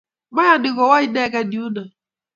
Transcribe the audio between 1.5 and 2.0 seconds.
yuno.